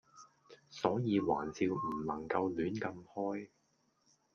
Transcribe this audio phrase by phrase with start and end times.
[0.71, 3.49] 所以玩笑唔能夠亂咁開